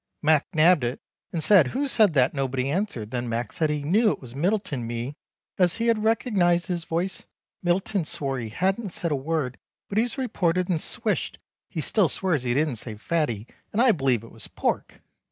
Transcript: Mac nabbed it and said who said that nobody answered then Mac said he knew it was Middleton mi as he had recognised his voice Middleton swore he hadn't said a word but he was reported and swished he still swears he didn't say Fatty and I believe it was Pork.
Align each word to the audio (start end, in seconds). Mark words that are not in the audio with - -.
Mac 0.23 0.47
nabbed 0.51 0.83
it 0.83 0.99
and 1.31 1.43
said 1.43 1.67
who 1.67 1.87
said 1.87 2.15
that 2.15 2.33
nobody 2.33 2.71
answered 2.71 3.11
then 3.11 3.29
Mac 3.29 3.53
said 3.53 3.69
he 3.69 3.83
knew 3.83 4.09
it 4.09 4.19
was 4.19 4.33
Middleton 4.33 4.87
mi 4.87 5.15
as 5.59 5.75
he 5.75 5.85
had 5.85 6.03
recognised 6.03 6.65
his 6.65 6.85
voice 6.85 7.27
Middleton 7.61 8.05
swore 8.05 8.39
he 8.39 8.49
hadn't 8.49 8.89
said 8.89 9.11
a 9.11 9.15
word 9.15 9.59
but 9.89 9.99
he 9.99 10.01
was 10.01 10.17
reported 10.17 10.69
and 10.69 10.81
swished 10.81 11.37
he 11.69 11.81
still 11.81 12.09
swears 12.09 12.41
he 12.41 12.55
didn't 12.55 12.77
say 12.77 12.95
Fatty 12.95 13.45
and 13.71 13.79
I 13.79 13.91
believe 13.91 14.23
it 14.23 14.31
was 14.31 14.47
Pork. 14.47 15.01